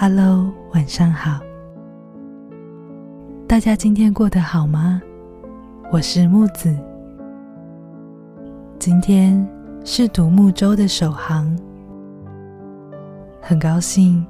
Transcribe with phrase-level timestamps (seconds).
[0.00, 1.40] Hello，晚上好。
[3.48, 5.02] 大家今天过得好吗？
[5.90, 6.72] 我是木子。
[8.78, 9.44] 今天
[9.84, 11.58] 是独木舟的首航，
[13.42, 14.24] 很高兴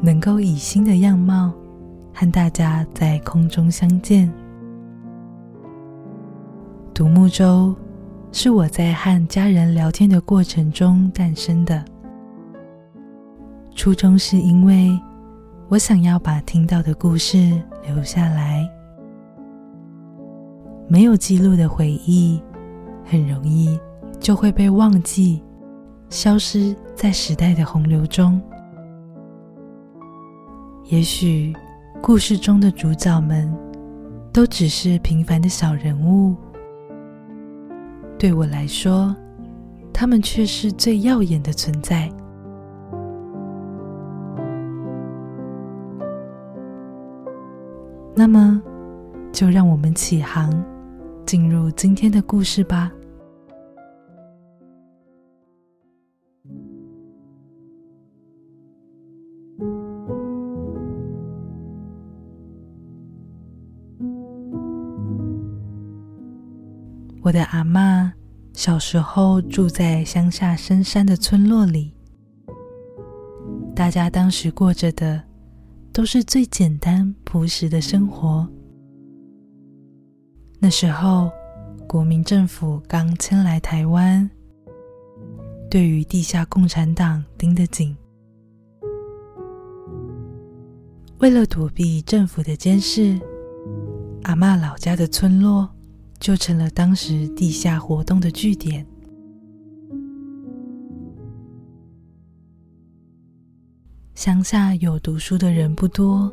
[0.00, 1.52] 能够以新的样貌
[2.12, 4.28] 和大家在空中相见。
[6.92, 7.72] 独木舟
[8.32, 11.84] 是我在和家人聊天的过程中诞生的。
[13.76, 14.96] 初衷是因为
[15.74, 18.64] 我想要把听到的故事留下来。
[20.86, 22.40] 没有记录的回忆，
[23.04, 23.76] 很容易
[24.20, 25.42] 就会被忘记，
[26.10, 28.40] 消失在时代的洪流中。
[30.84, 31.52] 也许
[32.00, 33.52] 故事中的主角们
[34.32, 36.36] 都只是平凡的小人物，
[38.16, 39.12] 对我来说，
[39.92, 42.08] 他们却是最耀眼的存在。
[48.16, 48.62] 那么，
[49.32, 50.48] 就让我们起航，
[51.26, 52.92] 进入今天的故事吧。
[67.20, 68.12] 我的阿妈
[68.52, 71.92] 小时候住在乡下深山的村落里，
[73.74, 75.20] 大家当时过着的。
[75.94, 78.44] 都是最简单朴实的生活。
[80.58, 81.30] 那时候，
[81.86, 84.28] 国民政府刚迁来台湾，
[85.70, 87.96] 对于地下共产党盯得紧。
[91.18, 93.16] 为了躲避政府的监视，
[94.24, 95.70] 阿妈老家的村落
[96.18, 98.84] 就成了当时地下活动的据点。
[104.14, 106.32] 乡下有读书的人不多，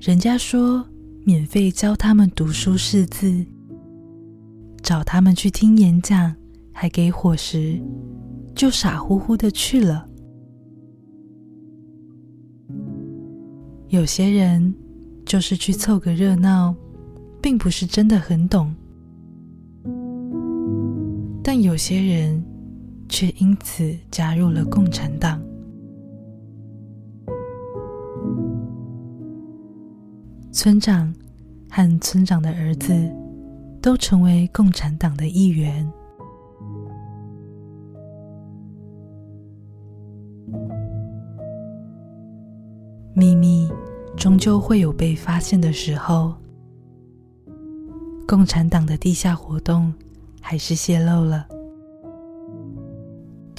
[0.00, 0.82] 人家说
[1.26, 3.44] 免费教他们读书识字，
[4.82, 6.34] 找他们去听演讲，
[6.72, 7.78] 还给伙食，
[8.54, 10.08] 就傻乎乎的去了。
[13.88, 14.74] 有些人
[15.26, 16.74] 就是去凑个热闹，
[17.42, 18.74] 并不是真的很懂，
[21.44, 22.42] 但有些人。
[23.12, 25.38] 却因此加入了共产党。
[30.50, 31.14] 村长
[31.68, 33.14] 和村长的儿子
[33.82, 35.86] 都成为共产党的一员。
[43.14, 43.70] 秘密
[44.16, 46.32] 终究会有被发现的时候。
[48.26, 49.92] 共产党的地下活动
[50.40, 51.46] 还是泄露了。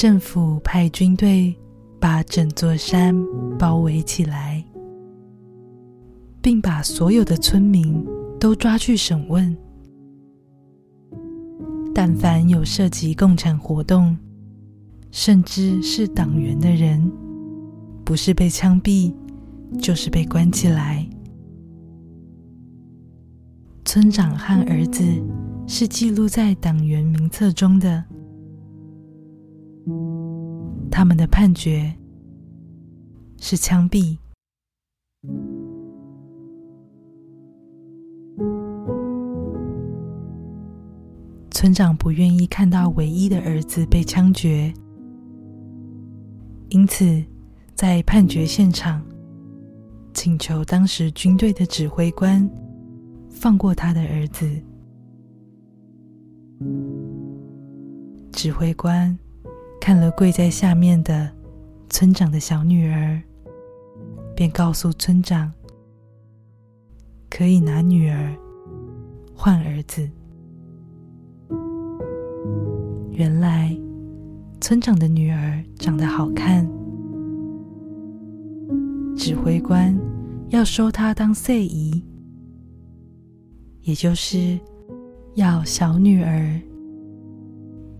[0.03, 1.55] 政府派军队
[1.97, 3.15] 把整座山
[3.57, 4.61] 包围起来，
[6.41, 8.05] 并把所有的村民
[8.37, 9.55] 都抓去审问。
[11.95, 14.17] 但凡有涉及共产活动，
[15.09, 17.09] 甚至是党员的人，
[18.03, 19.15] 不是被枪毙，
[19.79, 21.07] 就是被关起来。
[23.85, 25.01] 村长和儿子
[25.65, 28.03] 是记录在党员名册中的。
[30.95, 31.91] 他们的判决
[33.39, 34.15] 是枪毙。
[41.49, 44.71] 村长不愿意看到唯一的儿子被枪决，
[46.69, 47.23] 因此
[47.73, 49.03] 在判决现场
[50.13, 52.47] 请求当时军队的指挥官
[53.31, 54.47] 放过他的儿子。
[58.31, 59.17] 指挥官。
[59.85, 61.29] 看了跪在下面的
[61.89, 63.21] 村长的小女儿，
[64.33, 65.51] 便告诉村长
[67.29, 68.33] ：“可以拿女儿
[69.35, 70.09] 换儿子。”
[73.11, 73.77] 原来
[74.61, 76.65] 村长的女儿长得好看，
[79.17, 79.93] 指挥官
[80.47, 82.01] 要收她当赛姨，
[83.81, 84.57] 也就是
[85.35, 86.57] 要小女儿。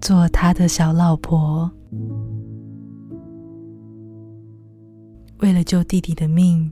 [0.04, 1.72] 做他的小老婆，
[5.40, 6.70] 为了救弟弟的命，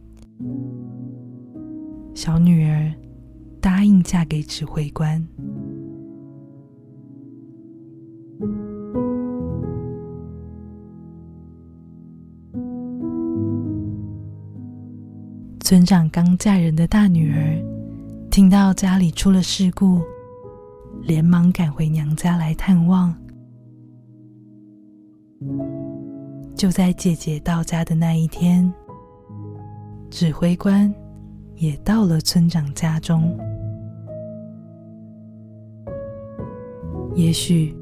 [2.14, 2.92] 小女儿
[3.62, 5.26] 答应嫁给指挥官。
[15.62, 17.64] 村长刚嫁人的大女儿，
[18.30, 20.02] 听到家里出了事故，
[21.04, 23.14] 连忙赶回娘家来探望。
[26.56, 28.72] 就在姐姐到家的那一天，
[30.10, 30.94] 指挥官
[31.56, 33.36] 也到了村长家中。
[37.16, 37.76] 也许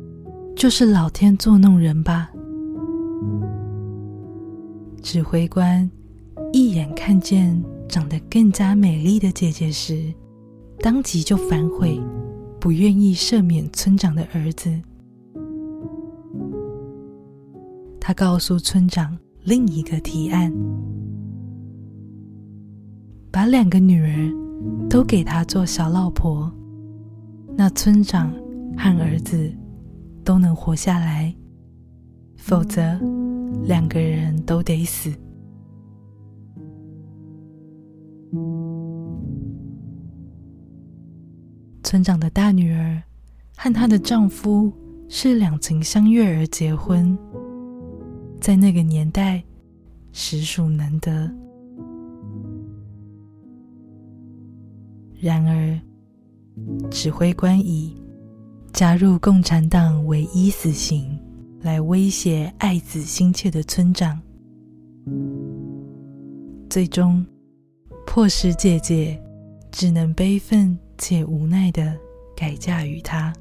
[0.55, 2.31] 就是老天作弄人吧。
[5.01, 5.89] 指挥官
[6.51, 10.13] 一眼看见长得更加美丽的姐姐时，
[10.79, 11.99] 当即就反悔，
[12.59, 14.69] 不愿意赦免村长的儿子。
[17.99, 20.51] 他告诉村长另一个提案，
[23.31, 26.51] 把两个女儿都给他做小老婆，
[27.55, 28.33] 那村长
[28.75, 29.51] 和儿子
[30.23, 31.33] 都能活下来，
[32.35, 32.99] 否则
[33.63, 35.13] 两个人都得死。
[41.89, 43.01] 村长的大女儿
[43.57, 44.71] 和她的丈夫
[45.07, 47.17] 是两情相悦而结婚。
[48.39, 49.43] 在那个年代，
[50.11, 51.11] 实属难得。
[55.19, 55.81] 然而，
[56.91, 57.99] 指挥官以
[58.71, 61.19] 加入共产党唯一死刑
[61.61, 64.21] 来威胁爱子心切的村长，
[66.69, 67.25] 最终
[68.05, 69.19] 迫使姐姐
[69.71, 71.97] 只能悲愤且无奈的
[72.35, 73.33] 改嫁于他。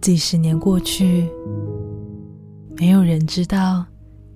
[0.00, 1.28] 几十年过去，
[2.76, 3.86] 没有人知道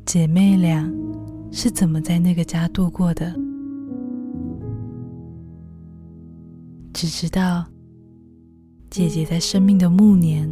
[0.06, 0.90] 姐妹俩
[1.52, 3.34] 是怎么在那个家度过的，
[6.94, 7.66] 只知道
[8.88, 10.50] 姐姐在生命的暮年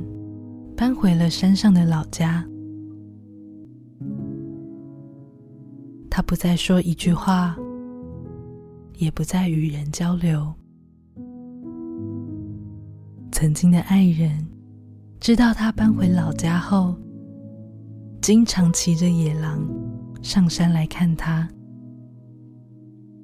[0.77, 2.47] 搬回了山上的老家。
[6.17, 7.55] 他不再说一句话，
[8.95, 10.51] 也不再与人交流。
[13.31, 14.43] 曾经的爱人。
[15.21, 16.97] 知道他搬回老家后，
[18.23, 19.61] 经常骑着野狼
[20.23, 21.47] 上山来看他，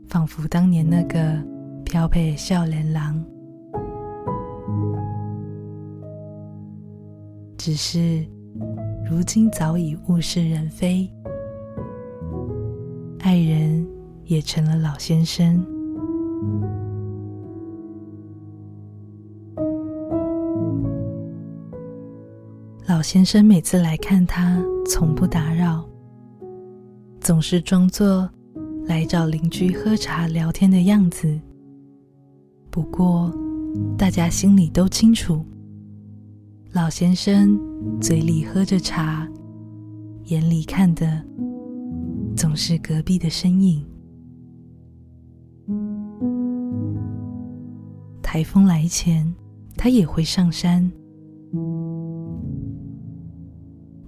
[0.06, 1.42] 仿佛当年那个
[1.86, 3.24] 飘配笑脸狼。
[7.56, 8.22] 只是
[9.02, 11.10] 如今早已物是人非，
[13.32, 13.88] 爱人
[14.26, 15.64] 也成了老先生。
[22.86, 25.82] 老先生每次来看他，从不打扰，
[27.22, 28.28] 总是装作
[28.84, 31.40] 来找邻居喝茶聊天的样子。
[32.70, 33.32] 不过，
[33.96, 35.42] 大家心里都清楚，
[36.72, 37.58] 老先生
[37.98, 39.26] 嘴里喝着茶，
[40.24, 41.24] 眼里看的
[42.36, 43.84] 总是隔壁的身影。
[48.22, 49.32] 台风来前，
[49.76, 50.90] 他也会上山。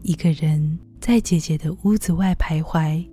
[0.02, 3.04] 一个人在姐姐的屋子外徘徊，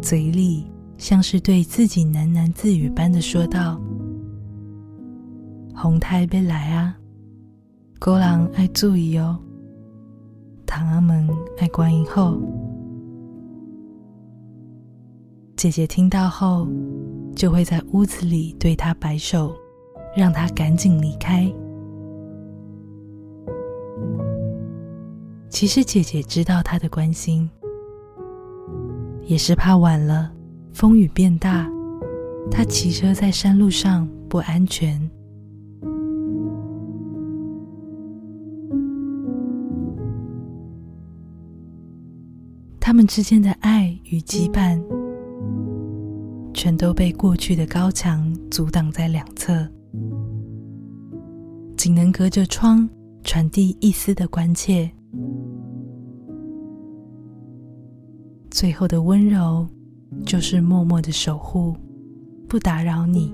[0.00, 0.66] 嘴里
[0.96, 3.80] 像是对自己喃喃自语般的说道
[5.74, 6.96] ：“红太别来啊，
[7.98, 9.38] 狗狼爱注意哦，
[10.66, 11.28] 唐阿门
[11.58, 12.40] 爱观音后。”
[15.58, 16.68] 姐姐听到后，
[17.34, 19.52] 就会在屋子里对他摆手，
[20.16, 21.52] 让他赶紧离开。
[25.48, 27.50] 其实姐姐知道他的关心，
[29.26, 30.30] 也是怕晚了
[30.72, 31.68] 风雨变大，
[32.52, 35.10] 他骑车在山路上不安全。
[42.78, 44.80] 他们之间的爱与羁绊，
[46.58, 49.64] 全都被过去的高墙阻挡在两侧，
[51.76, 52.86] 仅能隔着窗
[53.22, 54.90] 传递一丝的关切。
[58.50, 59.64] 最后的温柔，
[60.26, 61.76] 就是默默的守护，
[62.48, 63.32] 不打扰你。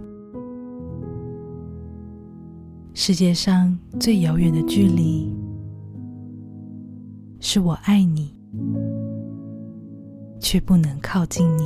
[2.93, 5.35] 世界上最遥远的距离，
[7.40, 8.35] 是我爱你，
[10.38, 11.64] 却不能靠近你。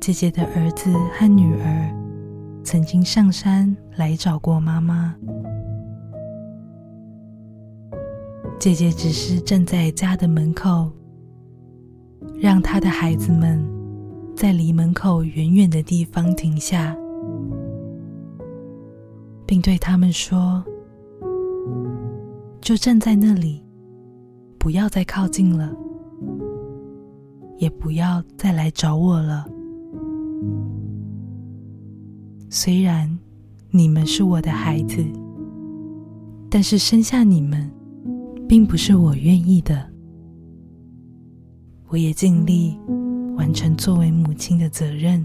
[0.00, 1.94] 姐姐的儿子和女儿
[2.64, 5.14] 曾经上山来找过妈妈。
[8.58, 10.90] 姐姐只是站在家的门口，
[12.40, 13.62] 让她的孩子们
[14.34, 16.96] 在离门口远远的地方停下，
[19.46, 20.64] 并对他们说
[22.62, 23.62] ：“就站在那里，
[24.58, 25.70] 不要再靠近了，
[27.58, 29.46] 也不要再来找我了。
[32.52, 33.08] 虽然
[33.70, 34.96] 你们是我的孩子，
[36.50, 37.70] 但是生下你们
[38.48, 39.88] 并不是我愿意的。
[41.86, 42.76] 我也尽力
[43.36, 45.24] 完成作为母亲的责任，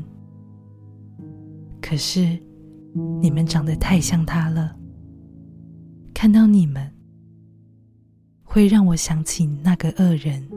[1.81, 2.37] 可是
[3.19, 4.75] 你们长得太像他了，
[6.13, 6.91] 看到你们
[8.43, 10.47] 会让我想起那个恶人，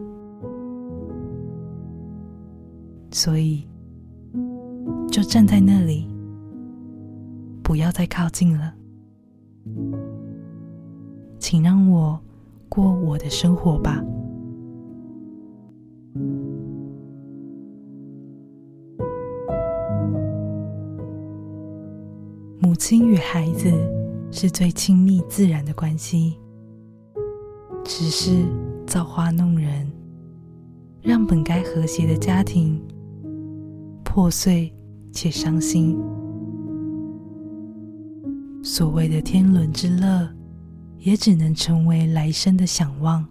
[3.11, 3.67] 所以
[5.11, 6.07] 就站在那里，
[7.69, 8.73] 不要再靠近了，
[11.39, 12.19] 请让我
[12.67, 14.03] 过我的生活吧。
[22.59, 23.71] 母亲与孩子
[24.31, 26.39] 是最亲密自然的关系，
[27.85, 28.47] 只是
[28.87, 29.87] 造化弄人，
[31.03, 32.83] 让本该和谐的家庭
[34.03, 34.73] 破碎
[35.13, 35.99] 且伤心。
[38.71, 40.29] 所谓的天伦之乐，
[40.99, 43.27] 也只能成为来生的想望。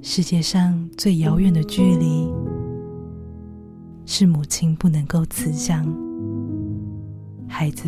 [0.00, 2.32] 世界上最遥远的距离。
[4.06, 5.86] 是母亲不能够慈祥，
[7.46, 7.86] 孩子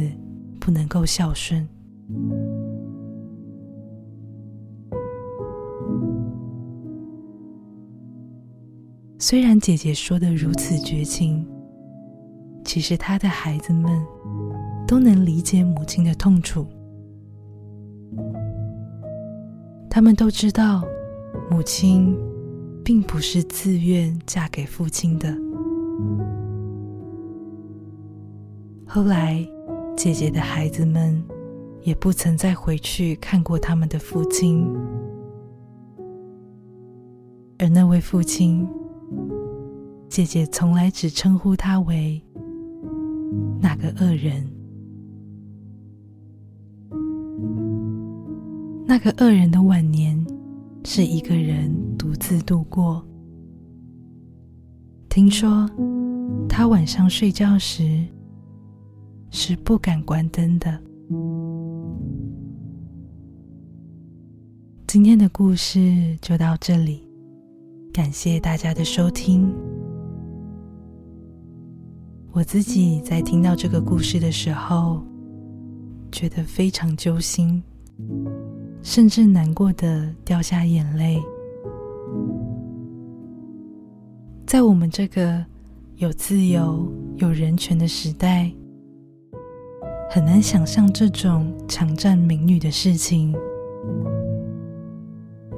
[0.60, 1.66] 不能够孝顺。
[9.18, 11.46] 虽然姐姐说的如此绝情，
[12.76, 14.06] 其实他的孩子们
[14.86, 16.66] 都能理解母亲的痛楚。
[19.88, 20.84] 他们都知道，
[21.50, 22.14] 母亲
[22.84, 25.34] 并不是自愿嫁给父亲的。
[28.86, 29.42] 后来，
[29.96, 31.24] 姐姐的孩子们
[31.80, 34.70] 也不曾再回去看过他们的父亲，
[37.58, 38.68] 而那位父亲，
[40.10, 42.22] 姐姐从来只称呼他为
[43.60, 44.46] 那个恶人。
[48.86, 50.24] 那个恶人的晚年
[50.84, 53.04] 是一个人独自度过。
[55.08, 55.68] 听说
[56.48, 58.04] 他晚上睡觉时
[59.30, 60.80] 是不敢关灯的。
[64.86, 67.02] 今天的故事就到这里，
[67.92, 69.52] 感谢大家的收听。
[72.36, 75.02] 我自己在听到这个故事的时候，
[76.12, 77.62] 觉得非常揪心，
[78.82, 81.18] 甚至难过的掉下眼泪。
[84.46, 85.42] 在我们这个
[85.94, 88.52] 有自由、有人权的时代，
[90.10, 93.34] 很难想象这种抢占民女的事情。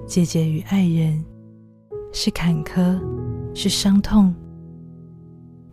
[0.07, 1.25] 姐姐与爱人
[2.13, 3.01] 是坎坷，
[3.53, 4.33] 是伤痛，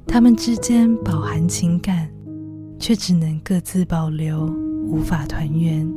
[0.08, 2.10] 他们之间饱含情感，
[2.80, 4.46] 却只能各自保留，
[4.88, 5.88] 无法团圆，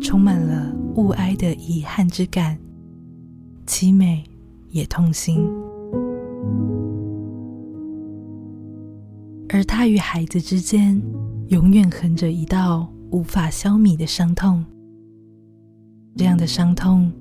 [0.00, 2.58] 充满了物哀的遗憾之感，
[3.66, 4.24] 凄美。
[4.72, 5.46] 也痛心，
[9.50, 10.98] 而他与孩子之间
[11.48, 14.64] 永远横着一道无法消弭的伤痛。
[16.16, 17.12] 这样的伤痛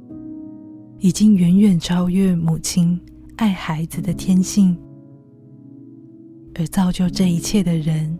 [0.99, 2.97] 已经远远超越母亲
[3.35, 4.77] 爱孩子的天性，
[6.55, 8.17] 而造就这一切的人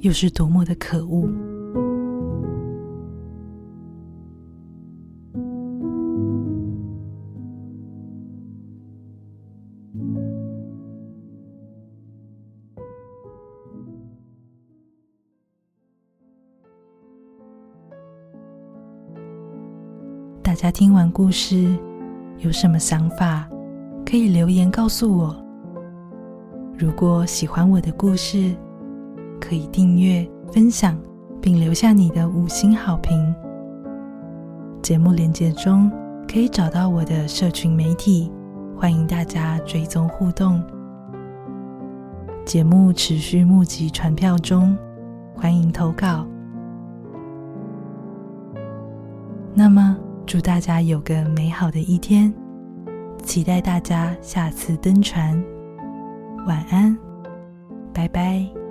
[0.00, 1.28] 又是多么的可恶！
[20.42, 21.76] 大家听完故事
[22.38, 23.48] 有什么想法，
[24.06, 25.43] 可以留言告诉我。
[26.76, 28.54] 如果喜欢我的故事，
[29.40, 30.98] 可以订阅、分享，
[31.40, 33.34] 并留下你的五星好评。
[34.82, 35.90] 节目连接中
[36.26, 38.30] 可以找到我的社群媒体，
[38.76, 40.62] 欢迎大家追踪互动。
[42.44, 44.76] 节目持续募集传票中，
[45.34, 46.26] 欢迎投稿。
[49.54, 49.96] 那么。
[50.26, 52.32] 祝大家有个美好的一天，
[53.22, 55.38] 期待大家下次登船。
[56.46, 56.96] 晚安，
[57.92, 58.63] 拜拜。